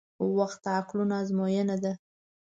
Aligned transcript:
•وخت 0.37 0.59
د 0.63 0.65
عقلونو 0.77 1.13
ازموینه 1.21 1.75
ده. 1.83 1.93